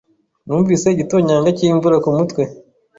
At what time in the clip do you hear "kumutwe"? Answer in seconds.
2.03-2.41